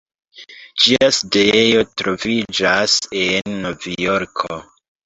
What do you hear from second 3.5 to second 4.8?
Novjorko.